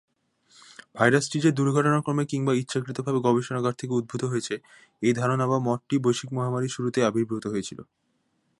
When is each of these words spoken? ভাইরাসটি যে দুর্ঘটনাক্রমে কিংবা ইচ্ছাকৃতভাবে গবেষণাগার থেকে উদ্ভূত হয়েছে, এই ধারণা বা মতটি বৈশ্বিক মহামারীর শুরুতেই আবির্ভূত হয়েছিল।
ভাইরাসটি 0.95 1.37
যে 1.39 1.51
দুর্ঘটনাক্রমে 1.51 2.23
কিংবা 2.25 2.53
ইচ্ছাকৃতভাবে 2.53 3.19
গবেষণাগার 3.19 3.79
থেকে 3.79 3.93
উদ্ভূত 3.93 4.21
হয়েছে, 4.23 4.55
এই 5.01 5.13
ধারণা 5.13 5.45
বা 5.47 5.57
মতটি 5.67 5.95
বৈশ্বিক 5.99 6.29
মহামারীর 6.33 6.75
শুরুতেই 6.75 7.07
আবির্ভূত 7.09 7.43
হয়েছিল। 7.47 7.79